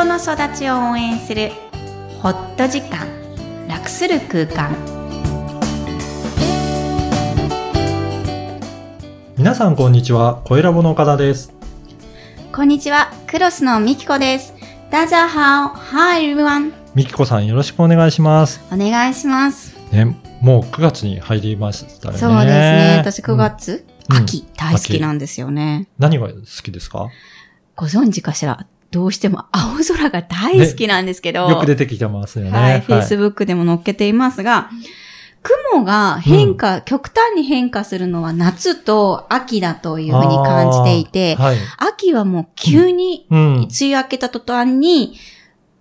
[0.00, 1.50] 人の育ちを応援する
[2.22, 3.06] ホット時間
[3.68, 4.74] 楽する空間。
[9.36, 11.52] 皆さんこんにちは、声ラボの岡田です。
[12.50, 13.12] こんにちは。
[13.26, 14.54] クロスのみきこです。
[14.90, 15.68] ダジャハオ。
[15.68, 18.62] Hi everyone みきこさんよろしくお願いします。
[18.72, 19.76] お願いします。
[19.92, 22.18] ね、もう9月に入りましたよね。
[22.18, 22.96] そうですね。
[23.00, 24.16] 私9月、うん。
[24.16, 24.46] 秋。
[24.56, 25.88] 大好きなんですよね。
[25.98, 27.10] 何が好きですか？
[27.76, 28.66] ご存知かしら？
[28.90, 32.50] どうしても青空が大好きなんですけど、よく出てきてますよね。
[32.50, 34.70] はい、Facebook でも載っけていますが、
[35.42, 41.56] 雲が変化、極端に変化するのは夏と秋だというふうに感じていて、はい。
[41.78, 43.56] 秋はもう急にうん。
[43.62, 45.14] 梅雨明けた途端に、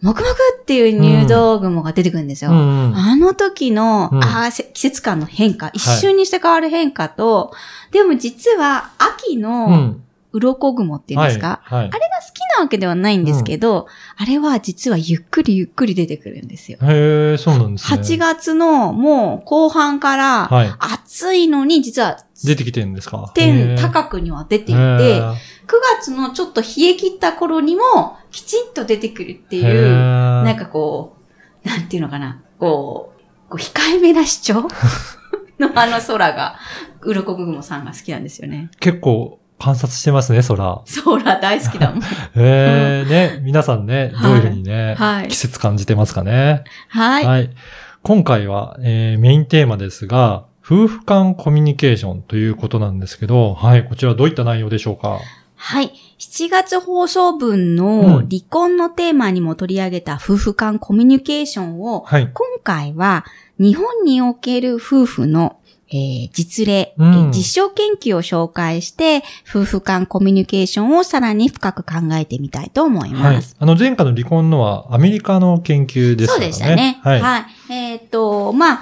[0.00, 2.52] もくもくっていう入道雲が出てくるんですよ。
[2.52, 7.52] うんうんあの時の、うんあ季節感の変化、一瞬にして変わる変化と、
[7.90, 10.04] でも実は秋うのん。
[10.32, 11.80] 鱗雲っていうんですか、はい。
[11.80, 16.78] はいあれが好きなわけではないんですけど、あれは実はゆっくりゆっくり出てくるんですよ。
[16.82, 18.00] へえ、そうなんですね。
[18.00, 20.72] 8月のもう後半からはい。
[20.78, 23.30] 暑いのに実は出てきてるんですか？
[23.34, 25.34] 天へー高くには出ていて、へ9ー
[26.00, 31.16] 月のちょっと冷え切った頃にもきちんと出てくるっていへう、ーなんかこ
[31.64, 34.68] う、なんていうのかな、こう、こう控えめな主張？
[35.58, 36.56] のあの空が、
[37.00, 38.70] 鱗雲さんが好きなんですよね。
[38.78, 40.82] 結構観察してますね、空。
[41.04, 42.02] 空大好きだもん。
[42.02, 42.04] へ
[42.36, 46.64] え、ね、皆さんね、どういうふうにね、はい季節感じてますかね？
[46.88, 47.24] はい。
[47.24, 47.50] はい。
[48.02, 55.18] 今回は、えーメインテーマですが、夫婦間コミュニケーションということなんですけど、はい、こちらどういった内容でしょうか？
[55.56, 55.92] はい。
[56.20, 62.30] 7月放送分うんの離婚のテーマにも取り上げた夫婦間コミュニケーションを、はい。
[62.32, 63.24] 今回は
[63.58, 65.56] 日本における夫婦の、
[65.90, 73.56] えー実例、うんえー実証研究を紹介して、夫婦間コミュニケーションをさらに深く考えてみたいと思いはいます。。
[73.58, 76.40] あの、前回の離婚のはアメリカの研究ですそう。
[76.40, 77.00] でしたね。
[77.02, 77.20] はい。
[77.20, 77.44] はい。
[77.72, 78.80] えーっと、まあ、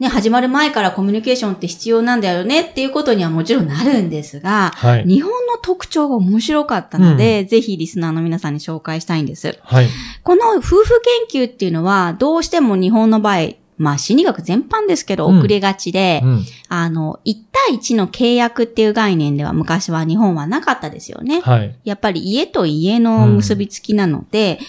[0.00, 5.04] ね、始まる前からコミュニケーションって必要なんだよねっていうことにはもちろんなるんですが、はい。
[5.06, 9.56] 日本の特徴が面白かったので、ぜひリスナーの皆さんに紹介したいんです。
[9.62, 9.88] はい。
[10.24, 16.44] この夫婦研究っていうのは、どうしても日本の場合、まあ心理学全般ですけどうん遅れがちで、うん。
[16.68, 17.36] あの、1
[17.68, 21.40] 対1の契約っていう概念では昔は日本はなかったですよね。
[21.40, 21.78] はい。
[21.84, 24.60] やっぱり家と家の結びつきなので、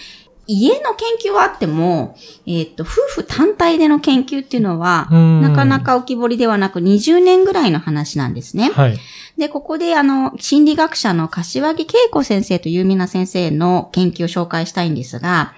[0.48, 2.16] 家の研究はあっても、
[2.46, 2.86] えっ、と、夫
[3.22, 8.70] 婦単体での研究っていうのは、うんなかなか浮き彫りではなく20年ぐらいの話なんですね。
[8.70, 8.98] はい。
[9.36, 15.54] で、ここであの、心理学者の柏木恵子先生と有名な先生の研究を紹介したいんですが、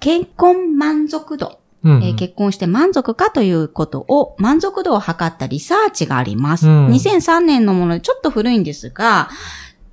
[0.00, 6.66] 結婚満足度、うんえー結婚して満足かということを、満足度を測ったリサーチがあります。
[6.68, 9.28] うん2003年のものでちょっと古いんですが、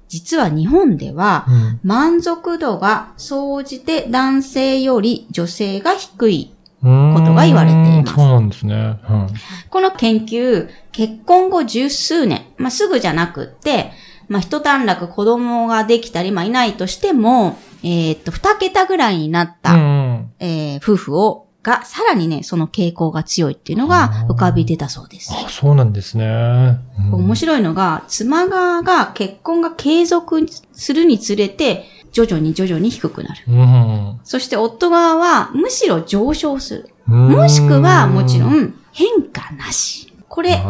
[0.08, 6.50] 実は日本では、うん満足度が総じて男性より女性が低い。
[6.84, 9.00] うんことが言われていますそうなんですね。
[9.10, 9.28] うん
[9.70, 13.92] この研究、結婚後十数年、まあ、すぐじゃなくって、
[14.28, 20.32] まあ、一段落子供ができたり、まあ、いないとしても、えーっと、二桁ぐらいになった、うん。
[20.40, 25.32] えー夫婦を、が、さらにね、その傾向が強いっていうのが浮かび出たそうです。
[25.34, 26.78] あ、そうなんですね。
[27.00, 33.44] うん面白いのが、妻側が結婚が継続するにつれて、徐々に徐々に低くなる。
[33.48, 36.90] うんそして夫側はむしろ上昇する。
[37.08, 40.14] うんもしくはもちろん変化なし。
[40.28, 40.64] これ、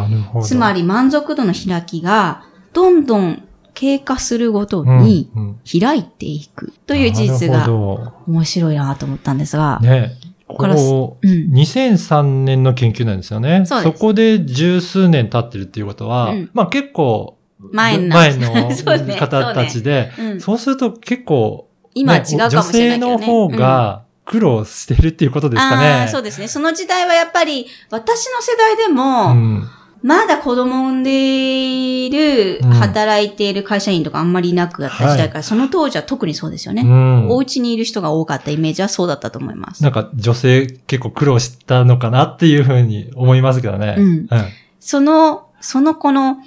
[0.44, 2.44] つまり満足度の開きが
[2.74, 3.44] どんどん
[3.74, 7.68] 経過するごとにうんうん開いていくという事実が
[8.28, 9.88] 面白いなと思ったんですがど。
[9.88, 10.12] ね。
[10.54, 11.54] ここれう、うん。
[11.54, 13.64] 2003年の研究なんですよね。
[13.66, 16.50] そこで十数年経ってるっていうことは、うん。
[16.54, 17.38] まあ結構、
[17.72, 18.10] 前の。
[19.18, 20.42] 方たちで、うん。
[20.42, 23.06] そうすると結構、ね今は違うかもしれないね。
[23.06, 26.08] 女性の方が苦労してるっていうことですかね。
[26.10, 26.48] そうですね。
[26.48, 29.70] その時代はやっぱり、私の世代でも、うん
[30.04, 36.82] まだ子供を産んでいる、うん働いている会社員とかあんまりいなくなった時代から、その当時は特にそうですよね。
[36.82, 39.82] うんお家にいる人が多かったイメージはそうだったと思います。
[39.82, 43.96] なんか女性結構苦労したのかなっていうふうに思いますけどね。
[43.98, 44.28] うん
[44.80, 46.40] その、その子の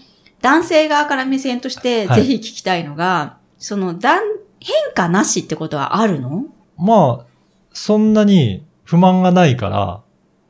[0.42, 4.24] 男性側から目線として、はいぜひ聞きたいのが、その、だん、
[4.60, 6.44] 変化なしってことはあるの？
[6.76, 7.26] まあ、
[7.72, 10.02] そんなに不満がないから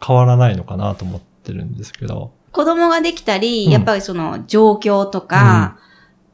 [0.04, 2.32] 変わらないのかなと思ってるんですけど。
[2.56, 5.76] 子供ができたり、うんやっぱりその状況とか、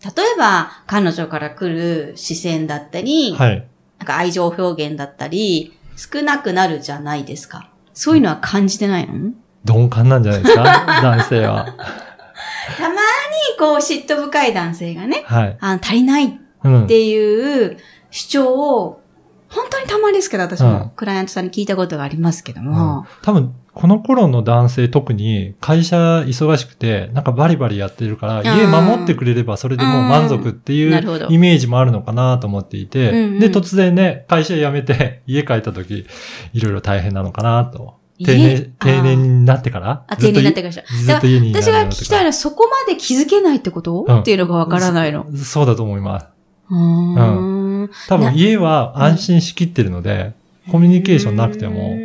[0.05, 3.67] 例えば彼女から来る視線だったり、はい。
[3.99, 7.71] なんか愛情表現だったり、少なくなるじゃないですか。
[7.93, 9.33] そういうのは感じてないの？
[9.65, 10.63] 鈍感なんじゃないですか？
[11.03, 11.65] 男性は。
[12.79, 12.97] たまに
[13.59, 15.57] こう嫉妬深い男性がね、はい。
[15.61, 16.31] あの足りないっ
[16.65, 16.87] うん。
[16.87, 17.77] ていう
[18.11, 19.02] 主張を
[19.55, 20.73] 本当にたまにですけど、私うん。
[20.73, 23.07] もクライアントさんに聞いたことがありますけども。
[23.23, 36.07] 多分、この頃の男性特に会社忙しくて、なんかバリバリやってるから、ん家守ってくれればそれでもう満足っていうイメージもあるのかなと思っていて、うんうんで、突然ね、会社辞めて 家帰った時、
[36.53, 37.95] いろいろ大変なのかなと。
[38.19, 38.27] 家？
[38.27, 40.05] 定年、定年になってから？
[40.07, 44.21] あ、定年になってからずっと家に私が聞きたいのは、そこまで気づけないってこと、うん。
[44.21, 45.27] っていうのがわからないの。
[45.35, 46.27] そそうだと思います。
[46.71, 47.52] うーん。
[48.09, 50.35] 多な分家は安心しきってるので、
[50.71, 51.97] コミュニケーションなくても、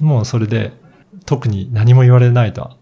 [0.00, 0.72] もうそれで
[1.24, 2.76] 特に何も言われないと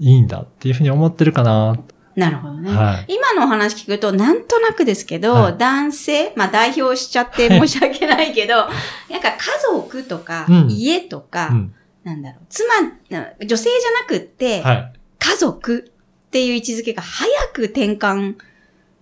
[0.00, 1.78] いいんだっていうふうに思ってるかな。
[2.16, 2.70] なるほどね。
[2.70, 3.14] はい。
[3.14, 8.54] 今のお話聞くと、なんとなくですけど、はい男性、まあ代表しちゃって申し訳ないけど、
[9.10, 9.38] なんか家
[9.72, 11.74] 族とか、うん家とか、うん。
[12.04, 12.68] なんだろう、妻、
[13.10, 14.92] 女性じゃなくって、はい。
[15.18, 15.90] 家族
[16.26, 18.36] っていう位置づけが早く転換、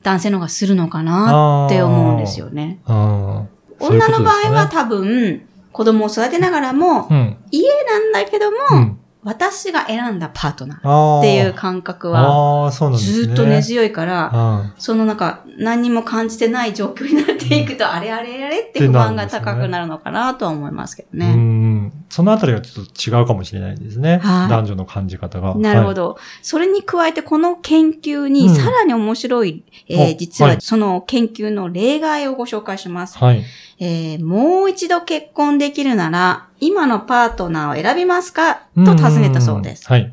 [0.02, 2.80] 男性の方がするのかなって思うんですよね。
[2.86, 7.36] 女の場合は多分、子供を育てながらも、うん。
[7.50, 8.98] 家なんだけども、うん。
[9.24, 11.18] 私が選んだパートナー。
[11.20, 12.70] っていう感覚は。
[12.96, 14.72] ずっと根強いから、うん。
[14.78, 21.34] そのなんか、何にも感じてない状況になっていくと、あれあれあれって不安が高くなるのかなとは思いますけどうね。
[21.82, 22.04] ん。
[22.08, 24.18] そのあたりがちょっと違うかもしれないですね。
[24.18, 25.54] はい男女の感じ方が。
[25.54, 25.60] ど。
[25.60, 26.18] なるほど。
[26.42, 33.18] それに加えて、この研究にうんさらに面白い、えーお実ははいその研究の例外をご紹介します。
[33.18, 33.44] はい。
[33.78, 38.66] えーもう一度結婚できるなら、今のパートナーを選びますか？
[38.76, 39.88] と尋ねたそうです。
[39.88, 40.12] はい。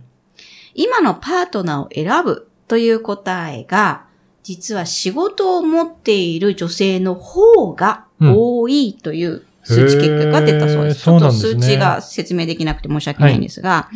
[0.73, 4.05] 今のパートナーを選ぶという答えが、
[4.43, 9.43] 実は仕事を持っている女性の方が多いという
[9.73, 11.03] 数値結果が出たそうです。
[11.03, 13.89] ちょっと数値が説明できなくて申し訳ないんですが、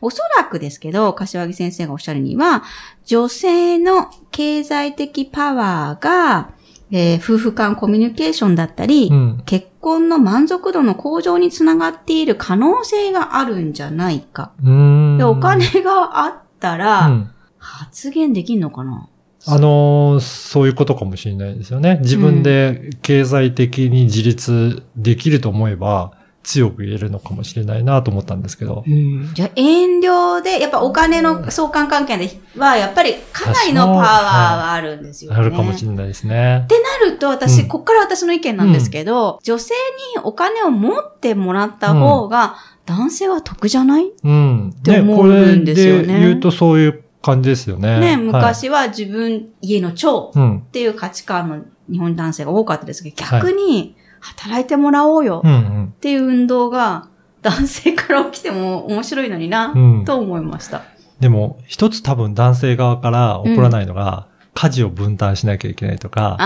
[0.00, 2.62] おそらくですけど、柏木先生がおっしゃるには、
[3.04, 6.50] 女性の経済的パワーが、
[6.90, 9.42] えー夫婦間コミュニケーションだったり、うん。
[9.46, 14.52] 結婚の満足度の向上につながっている可能性があるんじゃないか。
[14.62, 17.30] で、お金があったら、うん。
[17.58, 19.08] 発言できんのかな？
[19.46, 21.98] あのーそういうことかもしれないですよね。
[22.02, 26.12] 自分で経済的に自立できると思えば、
[26.44, 28.84] 強く言えるのかもしれないなと思ったんですけど。
[29.32, 35.38] じゃあ、遠慮で、やっぱお金の相関関係では、やっぱりかなりのパワーはあるんですよね。
[35.38, 36.66] あるかもしれないですねっ。
[36.66, 39.74] てなると、私、うんこっから私の意見なんですけど、女性
[40.14, 42.56] にお金を持ってもらった方が、
[42.86, 44.74] 男性は得じゃない、うん。
[44.84, 48.00] て思うんですよねこれで言うとそういう感じですよね。
[48.00, 50.58] ね、はい昔は自分、家の長うん。
[50.58, 55.84] っていう価値観の日本男性が多かったですけど、逆に、働いてもらおうようんうん。
[55.86, 57.08] っていう運動が、
[57.40, 60.82] 男性から起きても面白いのにな、うんと思いました。
[61.20, 66.36] でも、一つ多分男性側から起こらないのが、家事を分担しなきゃいけないとか、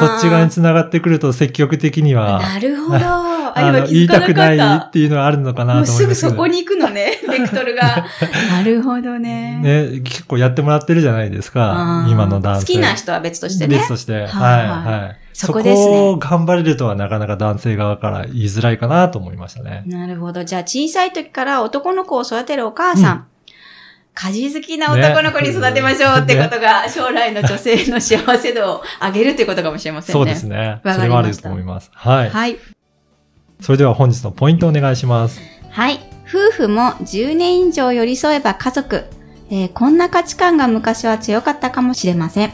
[0.00, 2.98] そっち側に繋がってくると積極的には、なるほど。
[3.58, 6.30] あ、あの言いたくないっていうのはあるのかなもうすぐと思いますけど。
[6.30, 8.04] そこに行くのね、 ベクトルが。
[8.50, 9.60] なるほどね。
[9.62, 12.66] ね、結構やってもらってるじゃないですか今の男性。
[12.66, 13.88] 好きな人は別としてね別。
[13.88, 14.12] として。
[14.12, 15.16] はい、はいはい。
[15.32, 19.84] そこですねそこを頑張れるとはなかなか男性側から言いづらいかなと思いましたね。
[19.86, 20.44] なるほど。
[20.44, 23.16] じゃあ小さい時から男の子を育てるお母さん。
[23.16, 23.24] うん
[24.14, 30.18] 家事好きな男の子に育てましょうってことが、将来の女性の幸せ度を上げるってことかもしれませんね。
[30.18, 30.80] そうですね。
[30.84, 31.90] わそれはあると思います。
[31.94, 32.30] はい。
[32.30, 32.58] はい。
[33.60, 35.40] それでは本日のポイントをお願いします。
[35.70, 36.00] はい。
[36.28, 39.04] 夫婦も10年以上寄り添えば家族。
[39.50, 42.52] えーこんな価値観が昔は強かったかもしれません。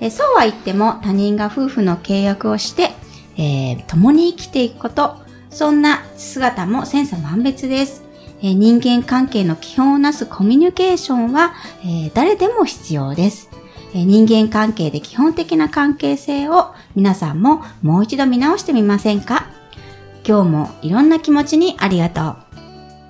[0.00, 2.90] えーそうは言っても他人が夫婦の契約をして、
[3.36, 5.16] えー共に生きていくこと。
[5.50, 8.04] そんな姿も千差万別です。
[8.42, 11.54] え人間関係の基本をなすコミュニケーションは、
[11.84, 13.48] え誰でも必要です。
[13.94, 19.46] え人間関係で基本的な関係性を皆さんももう一度見直してみませんか？
[20.28, 22.36] 今日もいろんな気持ちにありがとう。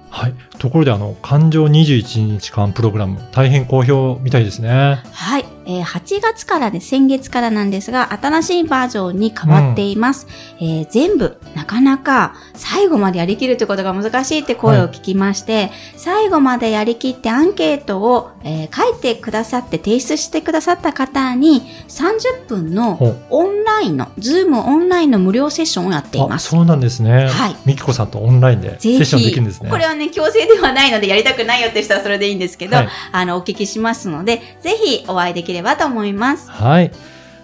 [0.08, 0.34] はい。
[0.58, 5.02] ところで、あの、感情21日間プログラム、大変好評みたいですね。
[5.12, 10.28] はい、えー8月からで、先月からなんですが、新しいバージョンに変わっています。
[10.60, 22.98] えー全部、なかなか最後までやりきるということが難しいって声を聞きまして、最後までやりきってアンケートを、えー書いてくださって提出してくださった方に30分の
[23.30, 26.50] オンラインの、ズームオンラインの無料セッションをやっていあ、ます。
[26.50, 27.26] そうなんですね。
[27.26, 29.70] はいみきこさんとオンラインでセッションできるんですね。
[29.70, 36.50] これはね、強制ではないのでやりたくないよって人はそれでいいんですけど、はいあの、お聞きしますので、ぜひお会いできればと思います。
[36.50, 36.92] はい。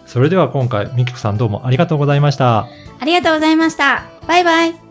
[0.07, 2.69] それでは今回、みきこさんどうもありがとうございました。
[3.01, 4.05] ありがとうございました。
[4.27, 4.84] バイバイ。